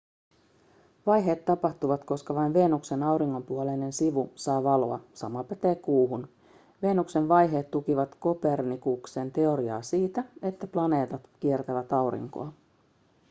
vaiheet 1.07 1.45
tapahtuvat 1.45 2.03
koska 2.03 2.35
vain 2.35 2.53
venuksen 2.53 3.03
auringonpuoleinen 3.03 3.93
sivu 3.93 4.29
saa 4.35 4.63
valoa 4.63 4.99
sama 5.13 5.43
pätee 5.43 5.75
kuuhun. 5.75 6.27
venuksen 6.81 7.27
vaiheet 7.29 7.71
tukivat 7.71 8.15
kopernikuksen 8.15 9.31
teoriaa 9.31 9.81
siitä 9.81 10.23
että 10.41 10.67
planeetat 10.67 11.29
kiertävät 11.39 11.93
aurinkoa 11.93 12.53